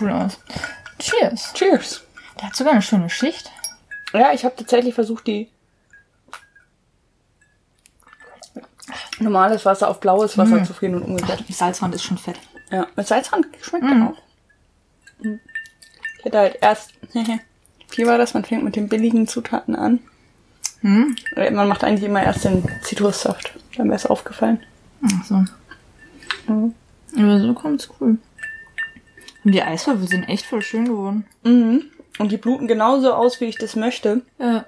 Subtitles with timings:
[0.00, 0.38] Cool aus.
[0.98, 1.52] Cheers.
[1.54, 2.02] Cheers.
[2.38, 3.50] Der hat sogar eine schöne Schicht.
[4.12, 5.50] Ja, ich habe tatsächlich versucht, die
[9.20, 11.44] normales Wasser auf blaues Wasser zu frieren und umgekehrt.
[11.48, 12.38] Die Salzwand ist schon fett.
[12.70, 14.16] Ja, mit Salzrand schmeckt auch.
[15.22, 15.40] Mhm.
[16.18, 16.92] Ich hätte halt erst,
[17.96, 18.34] wie war das?
[18.34, 20.00] Man fängt mit den billigen Zutaten an.
[20.82, 23.52] Äh, Man macht eigentlich immer erst den Zitrussaft.
[23.76, 24.62] Dann wäre es aufgefallen.
[25.04, 25.44] Ach so.
[26.46, 26.74] Mhm.
[27.16, 28.18] Aber so kommt's cool.
[29.44, 31.26] Und die Eiswürfel sind echt voll schön geworden.
[31.44, 31.84] Mhm.
[32.18, 34.22] Und die bluten genauso aus, wie ich das möchte.
[34.38, 34.64] Ja.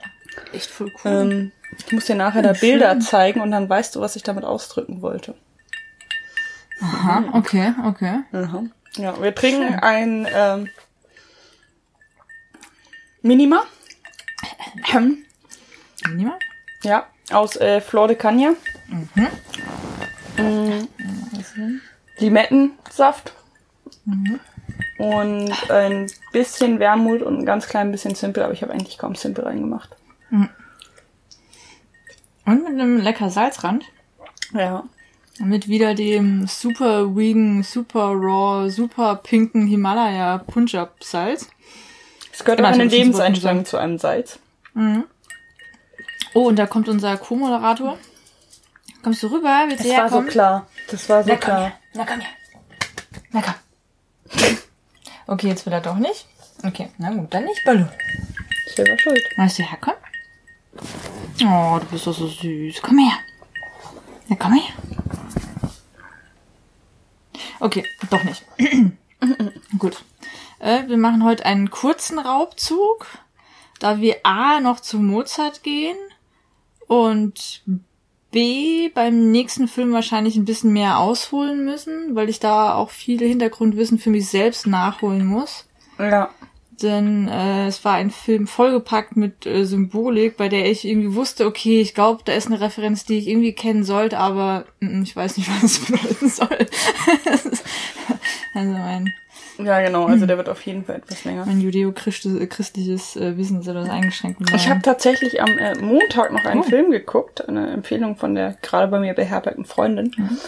[0.52, 1.10] Echt voll cool.
[1.10, 2.70] Ähm, ich muss dir nachher da schön.
[2.70, 5.34] Bilder zeigen und dann weißt du, was ich damit ausdrücken wollte.
[6.80, 8.20] Aha, okay, okay.
[8.32, 8.64] Aha.
[8.96, 10.68] Ja, wir trinken ein ähm,
[13.22, 13.62] Minima.
[14.94, 15.24] Ähm,
[16.08, 16.42] Niemand?
[16.82, 18.54] Ja, aus äh, Flor de Cagna.
[18.88, 19.28] Mhm.
[20.38, 21.80] Mm,
[22.18, 23.32] Limettensaft.
[25.00, 29.14] Und ein bisschen Wermut und ein ganz klein bisschen Simple, aber ich habe eigentlich kaum
[29.14, 29.96] Simple reingemacht.
[30.30, 30.50] Und
[32.44, 33.86] mit einem lecker Salzrand.
[34.52, 34.84] Ja.
[35.38, 41.48] Mit wieder dem super vegan, super raw, super pinken Himalaya Punjab Salz.
[42.30, 44.38] Es gehört Genau, auch eine Lebenseinstellung zu einem Salz.
[46.34, 47.96] Oh, und da kommt unser Co-Moderator.
[49.02, 49.64] Kommst du rüber?
[49.66, 50.66] Willst Das war so klar.
[50.90, 51.60] Das war so Na komm klar.
[51.62, 51.72] her.
[51.94, 52.30] Na komm her.
[53.32, 53.54] Na komm.
[55.30, 56.26] Okay, jetzt will er doch nicht.
[56.64, 57.84] Okay, na gut, dann nicht, Ballu.
[58.74, 59.22] Selber schuld.
[59.36, 60.00] Magst du herkommen?
[61.44, 62.82] Oh, du bist doch so süß.
[62.82, 63.16] Komm her.
[64.26, 64.74] Na, komm her.
[67.60, 68.44] Okay, doch nicht.
[69.78, 70.02] Gut.
[70.58, 73.06] Äh, wir machen heute einen kurzen Raubzug,
[73.78, 75.96] da wir A noch zu Mozart gehen
[76.88, 77.62] und
[78.30, 83.26] B beim nächsten Film wahrscheinlich ein bisschen mehr ausholen müssen, weil ich da auch viele
[83.26, 85.66] Hintergrundwissen für mich selbst nachholen muss
[85.98, 86.30] Ja.
[86.82, 91.44] denn äh, es war ein Film vollgepackt mit äh, Symbolik, bei der ich irgendwie wusste,
[91.46, 95.14] okay, ich glaube, da ist eine Referenz, die ich irgendwie kennen sollte, aber mm, ich
[95.16, 96.48] weiß nicht, was es bedeuten soll.
[98.54, 99.12] also mein,
[99.64, 100.06] Ja, genau.
[100.06, 101.44] Also der wird auf jeden Fall etwas länger.
[101.46, 104.40] mein judeo-christliches äh, Wissen ist etwas eingeschränkt.
[104.54, 106.64] Ich habe tatsächlich am äh, Montag noch einen Oh.
[106.64, 110.38] Film geguckt, eine Empfehlung von der gerade bei mir beherbergten Freundin.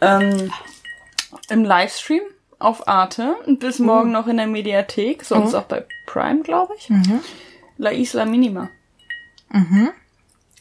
[0.00, 0.50] Ähm,
[1.48, 2.22] Im Livestream
[2.58, 5.58] auf Arte und bis morgen noch in der Mediathek, sonst Oh.
[5.58, 6.90] auch bei Prime, glaube ich.
[6.90, 7.20] Mhm.
[7.78, 8.68] La Isla Minima.
[9.50, 9.90] Mhm.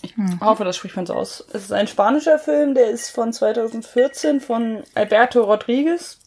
[0.02, 1.46] Ich hoffe, das spricht man so aus.
[1.52, 6.18] Es ist ein spanischer Film, der ist von 2014 von Alberto Rodriguez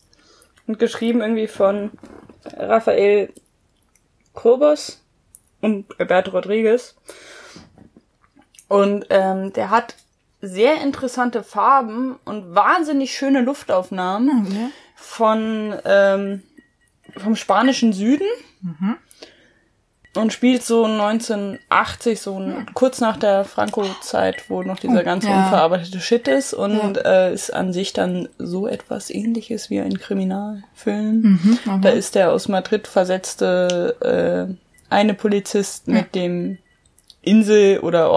[0.67, 1.91] und geschrieben irgendwie von
[2.45, 3.33] Rafael
[4.34, 5.03] Kobos
[5.61, 6.97] und Alberto Rodriguez.
[8.69, 9.97] Und ähm, der hat
[10.41, 14.69] sehr interessante Farben und wahnsinnig schöne Luftaufnahmen Okay.
[14.97, 16.43] von ähm,
[17.17, 18.27] vom spanischen Süden
[20.15, 25.45] und spielt so 1980, so ein, kurz nach der Franco-Zeit, wo noch dieser ganze ja.
[25.45, 31.23] unverarbeitete Shit ist und äh, ist an sich dann so etwas ähnliches wie ein Kriminalfilm.
[31.65, 31.81] Mhm.
[31.81, 33.97] Da ist der aus Madrid versetzte
[34.50, 34.55] äh,
[34.91, 36.59] eine Polizist mit dem
[37.23, 38.11] Insel- oder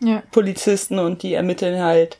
[0.00, 0.22] Ja.
[0.30, 2.18] Ortspolizisten und die ermitteln halt,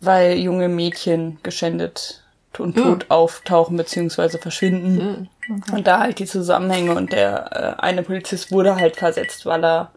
[0.00, 2.22] weil junge Mädchen geschändet
[2.60, 2.84] und Ja.
[2.84, 5.28] tot auftauchen beziehungsweise verschwinden.
[5.48, 5.76] Äh, okay.
[5.76, 9.90] Und da halt die Zusammenhänge und der äh, eine Polizist wurde halt versetzt, weil er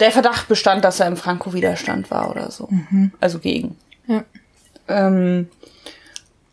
[0.00, 2.68] der Verdacht bestand, dass er im Franco-Widerstand war oder so.
[3.20, 3.78] Also gegen.
[4.06, 4.24] Ja.
[4.88, 5.48] Ähm,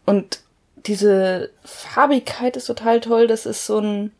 [0.06, 0.40] und
[0.86, 3.28] diese Farbigkeit ist total toll.
[3.28, 4.12] Das ist so ein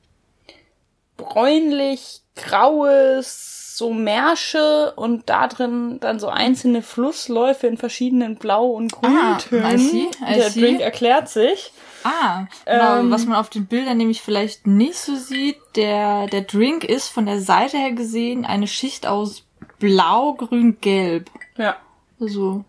[1.18, 8.94] bräunlich graues, so Märsche und da drin dann so einzelne Flussläufe in verschiedenen Blau- und
[9.04, 9.76] Ah, Grüntönen.
[9.76, 10.62] I see, I Der see.
[10.62, 11.74] Drink erklärt sich.
[12.04, 16.42] Ah, genau, Ähm, was man auf den Bildern nämlich vielleicht nicht so sieht, der, der
[16.42, 19.44] Drink ist von der Seite her gesehen eine Schicht aus
[19.80, 21.30] Blau, Grün, Gelb.
[21.58, 21.76] Ja,
[22.20, 22.64] So.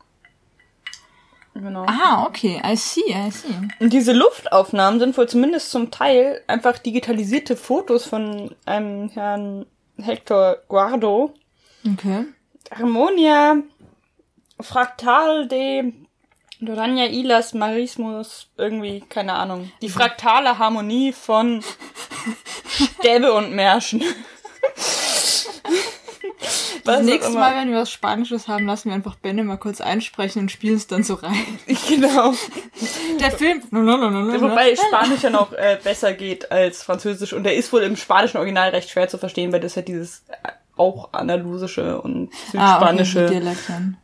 [1.54, 1.84] genau.
[1.87, 3.54] Ah, okay, I see, I see.
[3.81, 9.66] Und diese Luftaufnahmen sind wohl zumindest zum Teil einfach digitalisierte Fotos von einem Herrn
[10.02, 11.32] Hector Guardo.
[11.87, 12.26] Okay.
[12.70, 13.56] Harmonia
[14.60, 15.93] Fraktal de
[16.60, 19.72] Dorania Ilas Marismus, irgendwie, keine Ahnung.
[19.82, 21.62] Die fraktale Harmonie von
[23.00, 24.02] Stäbe und Märschen.
[26.84, 27.32] Das nächste.
[27.32, 30.76] Mal, wenn wir was Spanisches haben, lassen wir einfach Benne mal kurz einsprechen und spielen
[30.76, 31.58] es dann so rein.
[31.88, 32.34] Genau.
[33.20, 33.62] Der Film.
[33.70, 38.38] Wobei Spanisch ja noch äh, besser geht als Französisch und der ist wohl im spanischen
[38.38, 43.05] Original recht schwer zu verstehen, weil das halt dieses äh, auch andalusische und ah, okay,
[43.05, 43.96] südspanische Dialekt dann.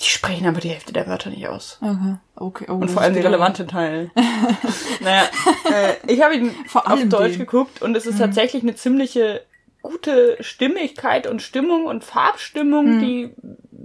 [0.00, 1.78] Die sprechen aber die Hälfte der Wörter nicht aus.
[1.80, 2.66] Okay, okay.
[2.68, 4.10] Oh, Und vor allem die relevanten Teile.
[5.00, 5.22] naja,
[5.70, 7.40] äh, ich habe ihn Vor auf Deutsch den.
[7.40, 9.42] geguckt und es ist tatsächlich eine ziemliche
[9.80, 13.34] gute Stimmigkeit und Stimmung und Farbstimmung, die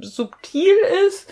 [0.02, 0.76] subtil
[1.08, 1.28] ist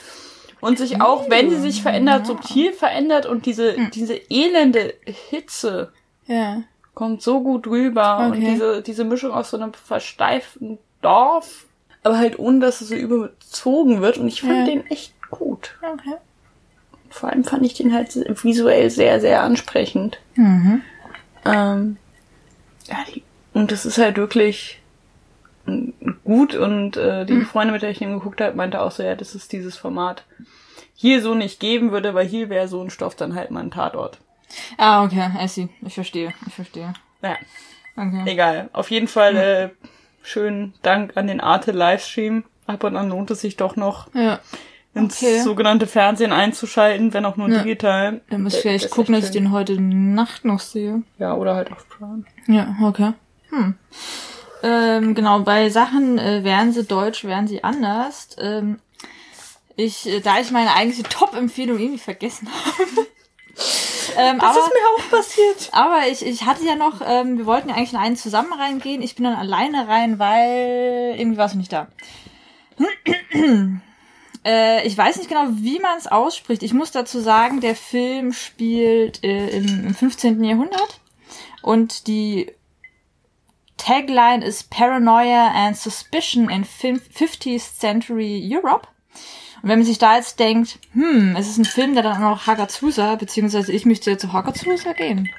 [0.66, 4.94] und sich auch, wenn sie sich verändert, subtil verändert und diese, diese elende
[5.30, 5.92] Hitze
[6.26, 6.64] Ja.
[6.96, 8.52] kommt so gut rüber und Okay.
[8.52, 11.68] diese, diese Mischung aus so einem versteiften Dorf,
[12.04, 14.74] aber halt ohne, dass es so überzogen wird und ich fand Ja.
[14.74, 15.76] den echt gut.
[15.82, 16.16] Okay.
[17.10, 20.18] Vor allem fand ich den halt visuell sehr, sehr ansprechend.
[20.36, 20.82] Mhm.
[21.46, 21.98] Ähm,
[22.88, 23.24] ja, die,
[23.54, 24.82] und das ist halt wirklich
[25.68, 25.90] mm,
[26.25, 27.45] gut und äh, die Mhm.
[27.45, 30.25] Freundin, mit der ich ihn geguckt habe, meinte auch so, ja, das ist dieses Format
[30.94, 33.72] hier so nicht geben würde, weil hier wäre so ein Stoff dann halt mal ein
[33.72, 34.19] Tatort.
[34.77, 35.69] Ah, okay, I see.
[35.81, 36.94] Ich verstehe, ich verstehe.
[37.22, 37.38] Naja,
[37.98, 38.24] Okay.
[38.25, 38.69] egal.
[38.74, 39.69] Auf jeden Fall äh,
[40.22, 42.44] schönen Dank an den Arte Livestream.
[42.68, 44.39] Ab und an lohnt es sich doch noch, Ja.
[44.95, 45.39] ins Okay.
[45.42, 47.60] sogenannte Fernsehen einzuschalten, wenn auch nur Ja.
[47.62, 48.22] digital.
[48.30, 51.04] Dann muss ich Der- vielleicht gucken, dass ich den heute Nacht noch sehe.
[51.19, 52.24] Ja, oder halt auf Prime.
[52.48, 53.13] Ja, okay.
[53.50, 53.75] Hm.
[54.68, 58.30] Ähm, genau, bei Sachen äh, wären sie deutsch, wären sie anders.
[58.40, 58.80] Ähm,
[59.76, 63.08] ich, äh, da ich meine eigentliche Top-Empfehlung irgendwie vergessen habe.
[64.18, 65.70] ähm, Das aber, ist mir auch passiert.
[65.72, 69.04] aber ich, ich hatte ja noch, ähm, wir wollten ja eigentlich in einen zusammen reingehen.
[69.04, 71.88] Ich bin dann alleine rein, weil irgendwie warst du nicht da.
[74.48, 76.62] Äh, ich weiß nicht genau, wie man es ausspricht.
[76.62, 80.44] Ich muss dazu sagen, der Film spielt äh, im, im 15.
[80.44, 81.00] Jahrhundert
[81.64, 82.52] und die
[83.77, 88.88] Tagline ist Paranoia and Suspicion in fif- 50th Century Europe.
[89.62, 92.30] Und wenn man sich da jetzt denkt, hm, es ist ein Film, der dann auch
[92.38, 95.30] noch Hagazusa, beziehungsweise ich möchte jetzt zu Hagazusa gehen.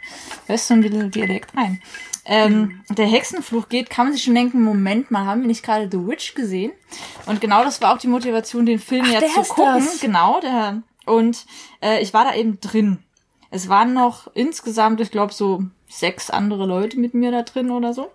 [0.49, 1.81] Weißt du, ein bisschen Dialekt rein.
[2.25, 5.89] Ähm, der Hexenfluch geht, kann man sich schon denken, Moment mal, haben wir nicht gerade
[5.89, 6.73] The Witch gesehen?
[7.27, 9.75] Und genau das war auch die Motivation, den Film Ach, ja zu gucken.
[9.77, 10.01] das.
[10.01, 10.83] Genau, der.
[11.05, 11.47] Und
[11.81, 12.99] äh, ich war da eben drin.
[13.51, 17.95] Es waren noch insgesamt, ich glaube, so sechs andere Leute mit mir da drin oder
[17.95, 18.11] so.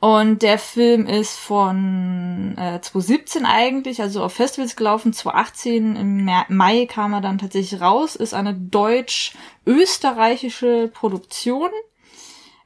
[0.00, 6.86] Und der Film ist von äh, 2017 eigentlich, also auf Festivals gelaufen, 2018 im Mai
[6.86, 11.70] kam er dann tatsächlich raus, ist eine deutsch-österreichische Produktion.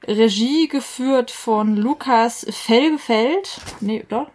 [0.05, 3.59] Regie geführt von Lukas Felgefeld.
[3.79, 4.27] Nee, doch.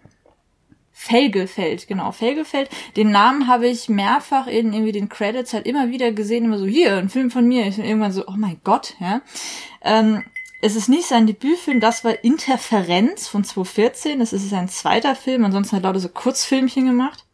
[0.93, 2.69] Felgefeld, genau, Felgefeld.
[2.97, 6.67] Den Namen habe ich mehrfach in irgendwie den Credits halt immer wieder gesehen, immer so,
[6.67, 7.69] hier, ein Film von mir.
[7.69, 9.21] Ich bin irgendwann so, oh mein Gott, ja.
[9.83, 10.25] Ähm,
[10.61, 14.19] es ist nicht sein Debütfilm, das war Interferenz von 2014.
[14.19, 17.25] Das ist sein zweiter Film, ansonsten hat er lauter so Kurzfilmchen gemacht.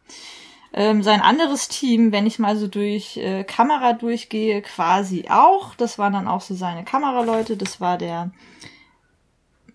[0.73, 5.73] Ähm, sein anderes Team, wenn ich mal so durch äh, Kamera durchgehe, quasi auch.
[5.75, 7.57] Das waren dann auch so seine Kameraleute.
[7.57, 8.31] Das war der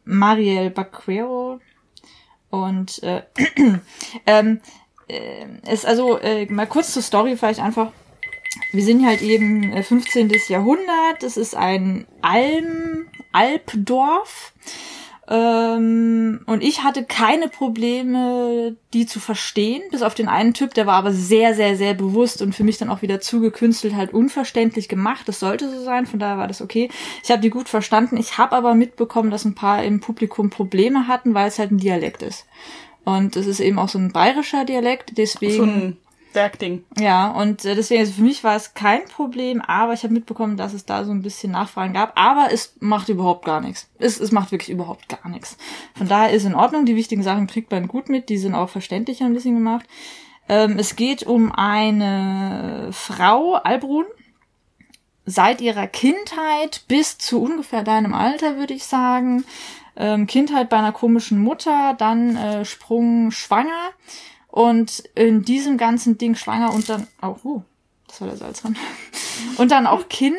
[0.04, 1.60] Mariel Baquero
[2.50, 3.22] und äh,
[4.26, 4.60] ähm,
[5.08, 7.92] äh, ist also äh, mal kurz zur Story vielleicht einfach.
[8.72, 10.30] Wir sind halt eben äh, 15.
[10.48, 11.22] Jahrhundert.
[11.22, 12.89] Es ist ein Alm,
[13.32, 14.52] Alpdorf.
[15.30, 20.86] Ähm, und ich hatte keine Probleme, die zu verstehen, bis auf den einen Typ, der
[20.86, 24.88] war aber sehr, sehr, sehr bewusst und für mich dann auch wieder zugekünstelt, halt unverständlich
[24.88, 25.28] gemacht.
[25.28, 26.90] Das sollte so sein, von daher war das okay.
[27.22, 28.16] Ich habe die gut verstanden.
[28.16, 31.78] Ich habe aber mitbekommen, dass ein paar im Publikum Probleme hatten, weil es halt ein
[31.78, 32.46] Dialekt ist.
[33.04, 35.56] Und es ist eben auch so ein bayerischer Dialekt, deswegen.
[35.56, 35.96] So ein
[36.32, 36.84] Bergding.
[36.98, 40.56] Ja, und äh, deswegen, also für mich war es kein Problem, aber ich habe mitbekommen,
[40.56, 42.12] dass es da so ein bisschen Nachfragen gab.
[42.18, 43.88] Aber es macht überhaupt gar nichts.
[43.98, 45.56] Es, es macht wirklich überhaupt gar nichts.
[45.94, 46.86] Von daher ist in Ordnung.
[46.86, 48.28] Die wichtigen Sachen kriegt man gut mit.
[48.28, 49.86] Die sind auch verständlicher ein bisschen gemacht.
[50.48, 54.04] Ähm, es geht um eine Frau, Albrun,
[55.24, 59.44] seit ihrer Kindheit bis zu ungefähr deinem Alter, würde ich sagen.
[59.96, 63.90] Ähm, Kindheit bei einer komischen Mutter, dann äh, Sprung schwanger
[64.50, 67.62] und in diesem ganzen Ding schwanger und dann auch, oh,
[68.06, 68.76] das war der Salz dran.
[69.56, 70.36] Und dann auch Kind.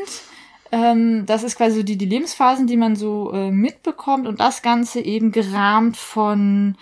[0.73, 4.61] Ähm, das ist quasi so die, die Lebensphasen, die man so äh, mitbekommt und das
[4.61, 6.77] Ganze eben gerahmt von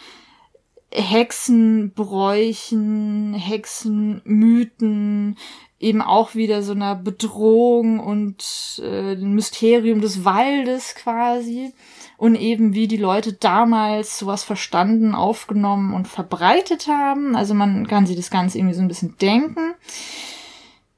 [0.92, 5.38] Hexenbräuchen, Hexenmythen,
[5.80, 11.72] eben auch wieder so einer Bedrohung und äh, Mysterium des Waldes quasi
[12.20, 17.34] und eben wie die Leute damals sowas verstanden, aufgenommen und verbreitet haben.
[17.34, 19.74] Also man kann sich das Ganze irgendwie so ein bisschen denken.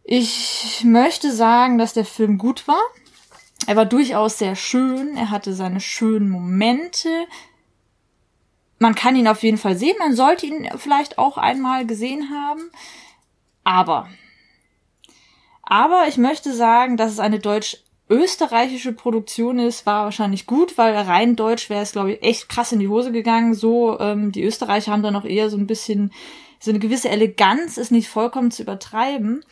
[0.03, 2.81] Ich möchte sagen, dass der Film gut war.
[3.67, 5.15] Er war durchaus sehr schön.
[5.15, 7.09] Er hatte seine schönen Momente.
[8.79, 9.97] Man kann ihn auf jeden Fall sehen.
[9.99, 12.71] Man sollte ihn vielleicht auch einmal gesehen haben.
[13.63, 14.09] Aber,
[15.61, 17.37] aber ich möchte sagen, dass es eine
[18.11, 22.71] deutsch-österreichische Produktion ist, war wahrscheinlich gut, weil rein deutsch wäre es, glaube ich, echt krass
[22.71, 23.53] in die Hose gegangen.
[23.53, 26.11] So, ähm, die Österreicher haben da noch eher so ein bisschen
[26.63, 29.43] so eine gewisse Eleganz ist nicht vollkommen zu übertreiben.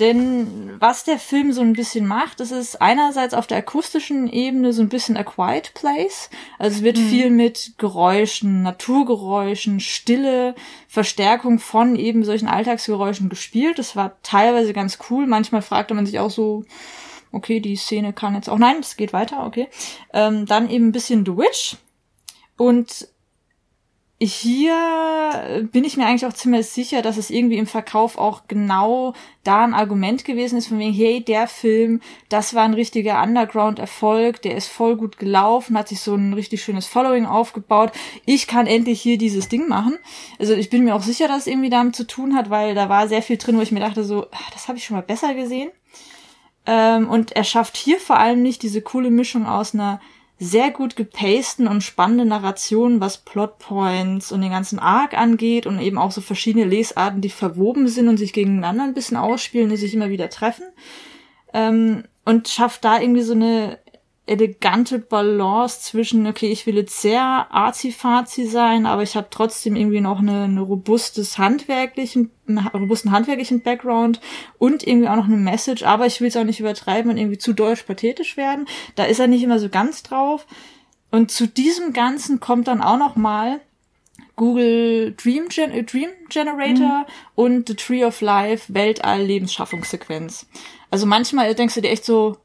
[0.00, 4.72] Denn was der Film so ein bisschen macht, das ist einerseits auf der akustischen Ebene
[4.72, 6.30] so ein bisschen a quiet place.
[6.58, 7.08] Also es wird mhm.
[7.08, 10.54] viel mit Geräuschen, Naturgeräuschen, Stille,
[10.88, 13.78] Verstärkung von eben solchen Alltagsgeräuschen gespielt.
[13.78, 15.26] Das war teilweise ganz cool.
[15.26, 16.64] Manchmal fragte man sich auch so,
[17.36, 19.68] okay, die Szene kann jetzt auch, nein, es geht weiter, okay.
[20.12, 21.76] Ähm, dann eben ein bisschen The Witch.
[22.56, 23.08] Und
[24.18, 29.12] hier bin ich mir eigentlich auch ziemlich sicher, dass es irgendwie im Verkauf auch genau
[29.44, 32.00] da ein Argument gewesen ist, von wegen, hey, der Film,
[32.30, 36.62] das war ein richtiger Underground-Erfolg, der ist voll gut gelaufen, hat sich so ein richtig
[36.62, 37.92] schönes Following aufgebaut.
[38.24, 39.98] Ich kann endlich hier dieses Ding machen.
[40.38, 42.88] Also ich bin mir auch sicher, dass es irgendwie damit zu tun hat, weil da
[42.88, 45.02] war sehr viel drin, wo ich mir dachte, so, ah, das habe ich schon mal
[45.02, 45.70] besser gesehen.
[46.66, 50.00] Ähm, und er schafft hier vor allem nicht diese coole Mischung aus einer
[50.38, 55.96] sehr gut gepasten und spannende Narration, was Plotpoints und den ganzen Arc angeht und eben
[55.96, 59.94] auch so verschiedene Lesarten, die verwoben sind und sich gegeneinander ein bisschen ausspielen, die sich
[59.94, 60.66] immer wieder treffen.
[61.54, 63.78] Ähm, und schafft da irgendwie so eine
[64.26, 70.00] elegante Balance zwischen, okay, ich will jetzt sehr arzi-fazi sein, aber ich habe trotzdem irgendwie
[70.00, 74.20] noch eine, eine robustes handwerklichen, einen robusten handwerklichen Background
[74.58, 77.38] und irgendwie auch noch eine Message, aber ich will es auch nicht übertreiben und irgendwie
[77.38, 78.66] zu deutsch pathetisch werden.
[78.96, 80.46] Da ist er nicht immer so ganz drauf.
[81.12, 83.60] Und zu diesem Ganzen kommt dann auch noch mal
[84.34, 87.04] Google Dream, Gen äh, Dream Generator mhm.
[87.36, 90.46] und The Tree of Life Weltall Lebensschaffungssequenz.
[90.90, 92.36] Also manchmal denkst du dir echt so,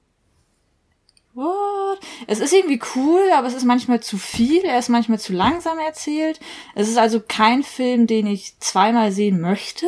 [1.33, 1.99] what?
[2.27, 5.79] Es ist irgendwie cool, aber es ist manchmal zu viel, er ist manchmal zu langsam
[5.79, 6.39] erzählt.
[6.75, 9.87] Es ist also kein Film, den ich zweimal sehen möchte.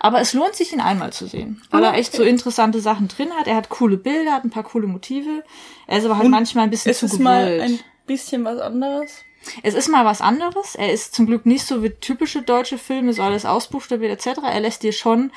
[0.00, 3.32] Aber es lohnt sich, ihn einmal zu sehen, weil er echt so interessante Sachen drin
[3.32, 3.48] hat.
[3.48, 5.42] Er hat coole Bilder, hat ein paar coole Motive.
[5.88, 7.24] Er ist aber halt Und manchmal ein bisschen es zu ist gewollt.
[7.24, 9.24] mal ein bisschen was anderes.
[9.62, 10.76] Es ist mal was anderes.
[10.76, 14.40] Er ist zum Glück nicht so wie typische deutsche Filme, so alles ausbuchstabiert etc.
[14.44, 15.32] Er lässt dir schon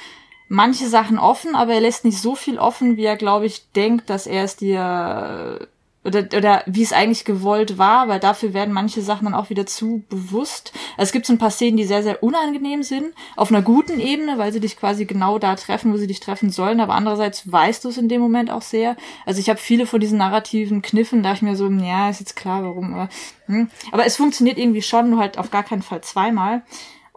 [0.51, 4.09] manche Sachen offen, aber er lässt nicht so viel offen, wie er, glaube ich, denkt,
[4.09, 5.69] dass er es dir
[6.03, 9.65] oder, oder wie es eigentlich gewollt war, weil dafür werden manche Sachen dann auch wieder
[9.65, 10.73] zu bewusst.
[10.97, 13.99] Also es gibt so ein paar Szenen, die sehr, sehr unangenehm sind, auf einer guten
[13.99, 17.49] Ebene, weil sie dich quasi genau da treffen, wo sie dich treffen sollen, aber andererseits
[17.49, 18.97] weißt du es in dem Moment auch sehr.
[19.25, 22.35] Also ich habe viele von diesen narrativen Kniffen, da ich mir so, ja, ist jetzt
[22.35, 23.09] klar, warum, aber,
[23.45, 23.69] hm.
[23.93, 26.63] aber es funktioniert irgendwie schon, nur halt auf gar keinen Fall zweimal.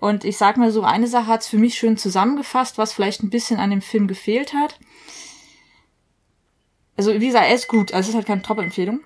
[0.04, 3.30] Und ich sag mal so, eine Sache hat's für mich schön zusammengefasst, was vielleicht ein
[3.30, 4.78] bisschen an dem Film gefehlt hat.
[6.94, 9.00] Also, wie gesagt, er ist gut, also es ist halt keine Top-Empfehlung.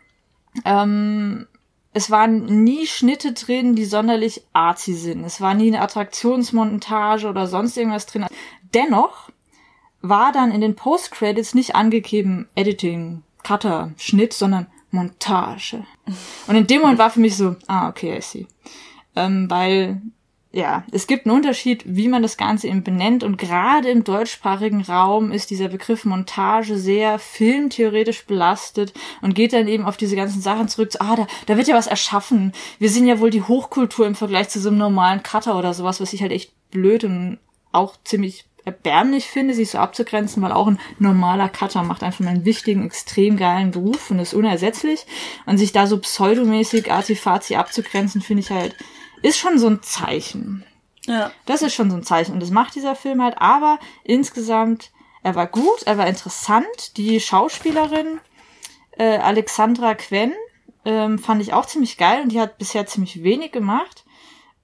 [0.64, 1.46] Ähm,
[1.92, 5.22] es waren nie Schnitte drin, die sonderlich arzi sind.
[5.22, 8.26] Es war nie eine Attraktionsmontage oder sonst irgendwas drin.
[8.74, 9.30] Dennoch
[10.00, 15.86] war dann in den Post-Credits nicht angegeben Editing, Cutter, Schnitt, sondern Montage.
[16.48, 18.46] Und in dem Moment war für mich so, ah, okay, I see.
[19.14, 20.02] Ähm, weil
[20.50, 24.80] ja, es gibt einen Unterschied, wie man das Ganze eben benennt und gerade im deutschsprachigen
[24.80, 30.40] Raum ist dieser Begriff Montage sehr filmtheoretisch belastet und geht dann eben auf diese ganzen
[30.40, 30.92] Sachen zurück.
[30.92, 32.52] So, ah, da, da wird ja was erschaffen.
[32.78, 36.00] Wir sind ja wohl die Hochkultur im Vergleich zu so einem normalen Cutter oder sowas,
[36.00, 37.38] was ich halt echt blöd und
[37.72, 42.44] auch ziemlich erbärmlich finde, sich so abzugrenzen, weil auch ein normaler Cutter macht einfach einen
[42.44, 45.06] wichtigen, extrem geilen Beruf und ist unersetzlich.
[45.46, 48.76] Und sich da so pseudomäßig artifazi abzugrenzen, finde ich halt
[49.22, 50.64] ist schon so ein Zeichen.
[51.06, 51.30] Ja.
[51.46, 52.32] Das ist schon so ein Zeichen.
[52.32, 53.36] Und das macht dieser Film halt.
[53.38, 54.90] Aber insgesamt,
[55.22, 56.96] er war gut, er war interessant.
[56.96, 58.20] Die Schauspielerin
[58.98, 60.32] äh, Alexandra Quen
[60.84, 64.04] ähm, fand ich auch ziemlich geil und die hat bisher ziemlich wenig gemacht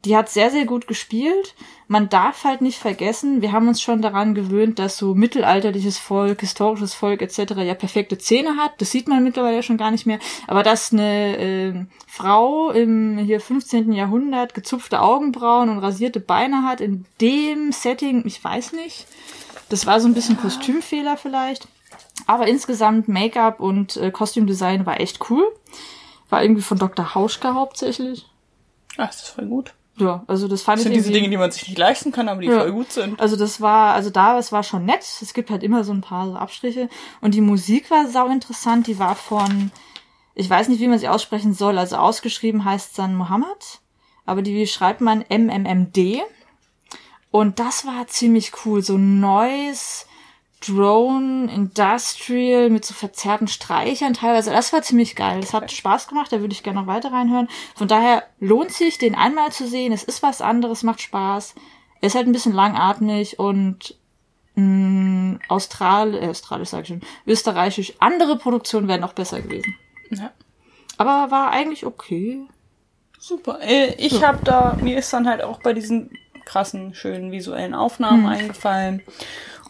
[0.04, 1.54] die hat sehr, sehr gut gespielt.
[1.88, 6.40] Man darf halt nicht vergessen, wir haben uns schon daran gewöhnt, dass so mittelalterliches Volk,
[6.40, 7.54] historisches Volk etc.
[7.58, 8.72] ja perfekte Zähne hat.
[8.78, 10.18] Das sieht man mittlerweile schon gar nicht mehr.
[10.46, 13.92] Aber dass eine äh, Frau im hier 15.
[13.92, 19.06] Jahrhundert gezupfte Augenbrauen und rasierte Beine hat, in dem Setting, ich weiß nicht.
[19.68, 21.68] Das war so ein bisschen Kostümfehler vielleicht.
[22.26, 25.44] Aber insgesamt Make-up und äh, Kostümdesign war echt cool.
[26.30, 27.14] War irgendwie von Dr.
[27.14, 28.26] Hauschka hauptsächlich.
[28.96, 29.74] Ach, das ist voll gut.
[29.96, 30.92] Ja, also das fand das ich.
[30.92, 32.60] sind diese Dinge, die man sich nicht leisten kann, aber die ja.
[32.60, 33.20] voll gut sind.
[33.20, 35.04] Also das war, also da, es war schon nett.
[35.20, 36.88] Es gibt halt immer so ein paar so Abstriche.
[37.20, 38.88] Und die Musik war sau interessant.
[38.88, 39.70] Die war von,
[40.34, 41.78] ich weiß nicht, wie man sie aussprechen soll.
[41.78, 43.80] Also ausgeschrieben heißt dann Mohammed.
[44.26, 46.22] Aber die schreibt man MMMD.
[47.30, 48.82] Und das war ziemlich cool.
[48.82, 50.06] So neues,
[50.60, 54.50] Drone, Industrial mit so verzerrten Streichern teilweise.
[54.50, 55.40] Das war ziemlich geil.
[55.40, 57.48] Das hat Spaß gemacht, da würde ich gerne noch weiter reinhören.
[57.74, 59.92] Von daher lohnt sich, den einmal zu sehen.
[59.92, 61.54] Es ist was anderes, macht Spaß.
[62.00, 63.94] Er ist halt ein bisschen langatmig und
[64.54, 67.94] mh, mm, Austral, äh, australisch sage ich schon, österreichisch.
[67.98, 69.74] Andere Produktionen wären noch besser gewesen.
[70.10, 70.30] Ja.
[70.96, 72.46] Aber war eigentlich okay.
[73.18, 73.58] Super.
[73.62, 74.28] Äh, ich ja.
[74.28, 76.10] habe da, mir ist dann halt auch bei diesen
[76.44, 78.26] krassen, schönen visuellen Aufnahmen Mhm.
[78.28, 79.02] eingefallen.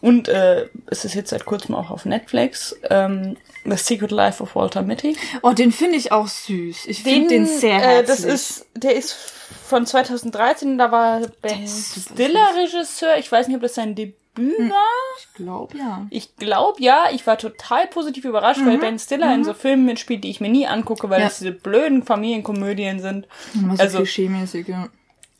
[0.01, 2.75] Und äh, es ist jetzt seit kurzem auch auf Netflix.
[2.89, 5.17] Ähm, The Secret Life of Walter Mitty.
[5.41, 6.85] Oh, den finde ich auch süß.
[6.85, 8.07] Ich finde den, sehr äh, herzlich.
[8.07, 13.17] Das ist, der ist von 2013, da war Ben Stiller Regisseur.
[13.17, 14.69] Ich weiß nicht, ob das sein Debüt Hm.
[14.69, 14.83] war.
[15.17, 16.05] ich glaube ja.
[16.09, 20.25] Ich glaube ja, ich war total positiv überrascht, weil Ben Stiller in so Filmen mitspielt,
[20.25, 21.23] die ich mir nie angucke, weil Mhm.
[21.23, 21.29] Ja.
[21.29, 23.27] das diese blöden Familienkomödien sind.
[23.53, 24.89] Immer so Also- klischee-mäßig, ja.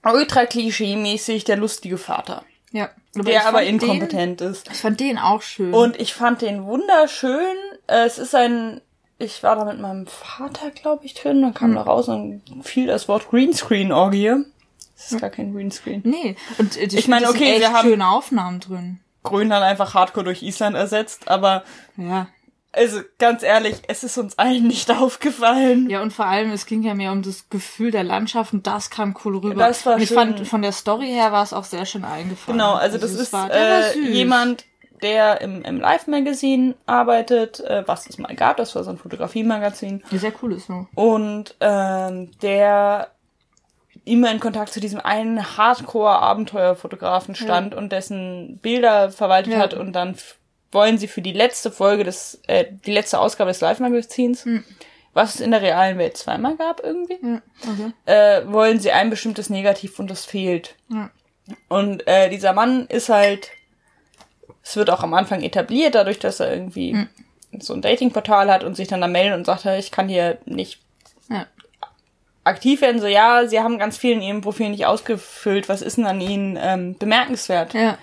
[0.06, 2.44] Ultra klischee-mäßig der lustige Vater,
[2.76, 2.90] Ja.
[3.16, 4.68] der ich aber inkompetent ist.
[4.68, 5.74] Den, ich fand den auch schön.
[5.74, 7.56] Und ich fand den wunderschön.
[7.88, 8.82] Äh, Es ist ein,
[9.18, 11.76] ich war da mit meinem Vater, glaube ich, drin, dann kam Hm.
[11.76, 14.44] da raus und fiel das Wort Greenscreen-Orgie.
[14.98, 16.02] Das ist gar kein Greenscreen.
[16.06, 16.36] nee.
[16.58, 19.00] Und äh, ich, Ich meine, okay, wir haben- schöne Aufnahmen drin.
[19.24, 21.64] Grönland einfach hardcore durch Island ersetzt, aber
[21.98, 22.28] Ja.
[22.76, 25.90] Also ganz ehrlich, es ist uns allen nicht aufgefallen.
[25.90, 28.90] Ja, und vor allem, es ging ja mehr um das Gefühl der Landschaft und das
[28.90, 29.56] kam cool rüber.
[29.56, 30.18] Das war und ich schön.
[30.18, 32.58] fand, von der Story her war es auch sehr schön eingefallen.
[32.58, 34.66] Genau, also das es ist war- äh, jemand,
[35.02, 40.04] der im, im Live-Magazin arbeitet, äh, was es mal gab, das war so ein Fotografie-Magazin.
[40.10, 40.88] Ja, sehr cool ist so.
[40.96, 43.10] Und ähm, der
[44.06, 49.60] immer in Kontakt zu diesem einen Hardcore-Abenteuerfotografen stand und dessen Bilder verwaltet Ja.
[49.60, 50.16] hat und dann
[50.76, 54.64] wollen sie für die letzte Folge des, äh, die letzte Ausgabe des Live-Magazins, Hm.
[55.14, 57.18] was es in der realen Welt zweimal gab irgendwie,
[57.64, 57.92] okay.
[58.06, 60.76] äh, wollen sie ein bestimmtes Negativ und das fehlt.
[60.90, 61.10] Ja.
[61.70, 63.50] Und äh, dieser Mann ist halt,
[64.64, 67.10] es wird auch am Anfang etabliert, dadurch, dass er irgendwie Hm.
[67.60, 70.82] so ein Datingportal hat und sich dann da meldet und sagt, ich kann hier nicht
[71.30, 71.48] Ja.
[72.44, 73.00] aktiv werden.
[73.02, 75.70] So, ja, sie haben ganz viel in ihrem Profil nicht ausgefüllt.
[75.70, 77.74] Was ist denn an ihnen ähm, bemerkenswert?
[77.74, 77.98] Ja.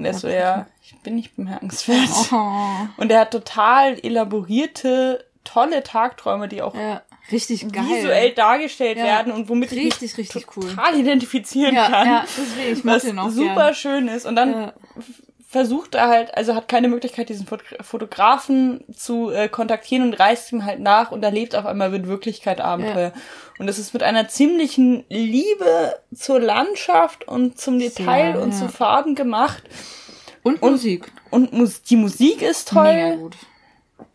[0.00, 2.08] Und er so, ja, ich bin nicht bemerkenswert.
[2.32, 2.86] Oh.
[2.96, 7.02] Und er hat total elaborierte, tolle Tagträume, die auch Ja.
[7.30, 7.84] Richtig geil.
[7.86, 9.04] visuell dargestellt Ja.
[9.04, 10.68] werden und womit ich Richtig, mich richtig cool.
[10.70, 12.06] total identifizieren Ja, kann.
[12.08, 13.74] ja, deswegen, ich was auch super gern.
[13.74, 14.26] schön ist.
[14.26, 14.72] Und dann.
[15.50, 20.52] Versucht er halt, also hat keine Möglichkeit, diesen Foto- Fotografen zu äh, kontaktieren und reist
[20.52, 23.12] ihm halt nach und erlebt auf einmal mit Wirklichkeit Abenteuer.
[23.58, 28.58] Und es ist mit einer ziemlichen Liebe zur Landschaft und zum Detail Sehr, und ja.
[28.58, 29.64] zu Farben gemacht.
[30.44, 31.10] Und, Musik.
[31.30, 33.16] Und Mus die Musik ist toll.
[33.18, 33.36] gut.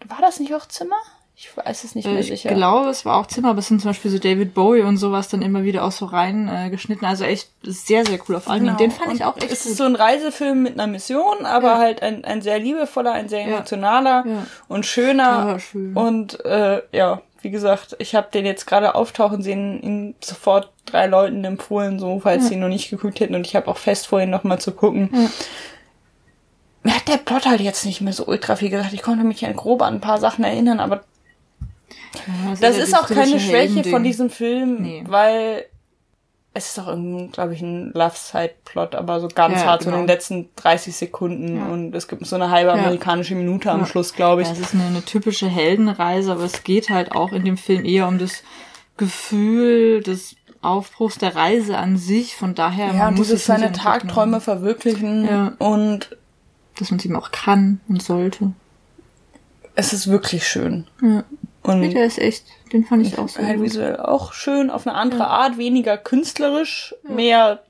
[0.07, 0.95] War das nicht auch Zimmer?
[1.37, 2.53] Ich weiß es nicht mehr Äh, Ich sicher.
[2.55, 5.27] glaube, es war auch Zimmer, aber es sind zum Beispiel so David Bowie und sowas
[5.27, 7.03] dann immer wieder auch so rein äh, geschnitten.
[7.03, 8.63] Also echt sehr, sehr cool auf allen.
[8.63, 8.77] Genau.
[8.77, 9.71] Den fand ich Und auch echt Es gut.
[9.71, 11.77] ist so ein Reisefilm mit einer Mission, aber Ja.
[11.79, 13.47] halt ein, ein sehr liebevoller, ein sehr Ja.
[13.47, 14.45] emotionaler Ja.
[14.69, 15.23] und schöner.
[15.49, 15.93] Ja, schön.
[15.93, 21.05] Und äh, ja, wie gesagt, ich habe den jetzt gerade auftauchen sehen, ihn sofort drei
[21.07, 23.35] Leuten empfohlen, so falls sie ihn noch nicht geguckt hätten.
[23.35, 25.09] Und ich habe auch fest vorhin noch mal zu gucken.
[25.13, 25.29] Ja.
[26.83, 28.93] Mir hat der Plot halt jetzt nicht mehr so ultra viel gesagt.
[28.93, 31.03] Ich konnte mich ja grob an ein paar Sachen erinnern, aber
[32.27, 35.03] Ja, das ja ist auch keine Schwäche von diesem Film, Nee.
[35.07, 35.65] weil
[36.57, 39.93] es ist doch irgendwie, glaube ich, ein Love-Side-Plot, aber so ganz Ja, hart, so in
[39.95, 40.03] genau.
[40.05, 41.65] den letzten 30 Sekunden Ja.
[41.65, 43.85] und es gibt so eine halbe amerikanische Minute am.
[43.85, 44.47] Schluss, glaube ich.
[44.47, 47.83] Ja, es ist eine, eine typische Heldenreise, aber es geht halt auch in dem Film
[47.83, 48.41] eher um das
[48.95, 52.35] Gefühl des Aufbruchs der Reise an sich.
[52.37, 53.71] Von daher Ja, man muss nicht seine.
[53.73, 55.53] Tagträume verwirklichen Ja.
[55.59, 56.15] und
[56.79, 58.51] dass man es eben auch kann und sollte.
[59.75, 60.87] es ist wirklich schön.
[61.01, 61.23] Ja.
[61.67, 64.85] Und Nee, der ist echt, den fand ich auch so halt visuell auch schön, auf
[64.87, 67.63] eine andere Art, weniger künstlerisch, mehr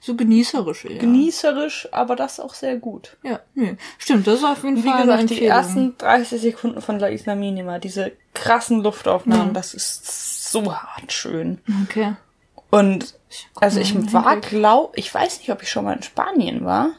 [0.00, 0.98] So genießerisch eher.
[0.98, 3.16] genießerisch, aber das auch sehr gut.
[3.22, 3.76] Ja, nee.
[3.98, 7.08] Stimmt, das ist auf jeden Wie Fall eine gesagt, die ersten 30 Sekunden von La
[7.08, 9.54] Isla Minima, diese krassen Luftaufnahmen, Mhm.
[9.54, 11.58] das ist so hart schön.
[11.84, 12.14] Okay.
[12.70, 13.14] Und
[13.54, 16.90] guck also ich war, glaub, ich weiß nicht, ob ich schon mal in Spanien war.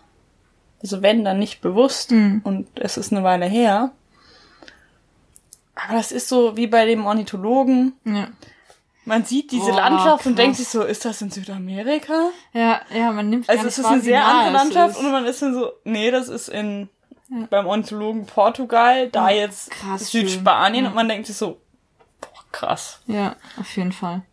[0.82, 2.12] Also wenn, dann nicht bewusst.
[2.12, 2.42] Mhm.
[2.44, 3.92] Und es ist eine Weile her.
[5.86, 7.94] Aber das ist so wie bei dem Ornithologen.
[8.06, 8.28] Ja.
[9.06, 10.44] Man sieht diese Boah, Landschaft und krass.
[10.44, 12.30] denkt sich so, ist das in Südamerika?
[12.52, 15.54] Ja, ja, man nimmt Also es ist eine sehr andere Landschaft und man ist dann
[15.54, 16.90] so, nee, das ist in
[17.50, 20.86] beim Ornithologen Portugal, da Ja, jetzt krass Südspanien.
[20.86, 20.90] Ja.
[20.90, 21.62] und man denkt sich so,
[22.22, 23.00] boah, krass.
[23.08, 24.24] Ja, auf jeden Fall.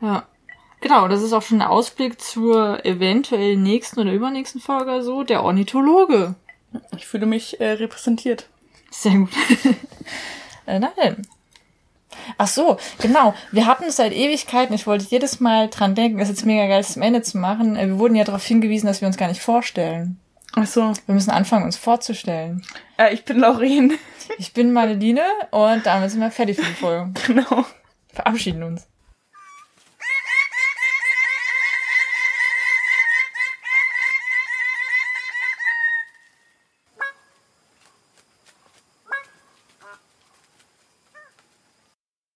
[0.00, 0.26] Ja.
[0.80, 5.42] Genau, das ist auch schon ein Ausblick zur eventuell nächsten oder übernächsten Folge so, der
[5.42, 6.34] Ornithologe.
[6.96, 8.48] Ich fühle mich äh, repräsentiert.
[8.90, 9.30] Sehr gut.
[10.66, 11.26] äh, na denn.
[12.38, 13.34] Ach so, genau.
[13.50, 14.74] Wir hatten es seit Ewigkeiten.
[14.74, 17.38] Ich wollte jedes Mal dran denken, es ist jetzt mega geil, es zum Ende zu
[17.38, 17.76] machen.
[17.76, 20.18] Äh, Wir wurden ja darauf hingewiesen, dass wir uns gar nicht vorstellen.
[20.54, 20.92] Ach so.
[21.06, 22.64] Wir müssen anfangen, uns vorzustellen.
[22.96, 23.92] Äh, ich bin Lauren.
[24.38, 27.12] Ich bin Madeline und damit sind wir fertig für die Folge.
[27.26, 27.64] genau.
[28.12, 28.86] Verabschieden uns.